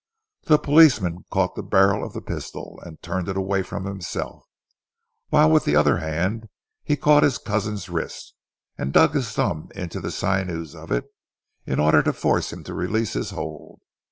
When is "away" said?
3.37-3.61